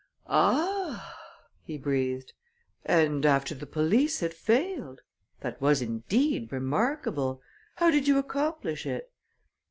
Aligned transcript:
"Ah!" 0.25 1.15
he 1.63 1.77
breathed. 1.77 2.33
"And 2.83 3.23
after 3.23 3.53
the 3.53 3.67
police 3.67 4.19
had 4.21 4.33
failed! 4.33 5.01
That 5.41 5.61
was, 5.61 5.79
indeed, 5.79 6.51
remarkable. 6.51 7.39
How 7.75 7.91
did 7.91 8.07
you 8.07 8.17
accomplish 8.17 8.87
it?" 8.87 9.11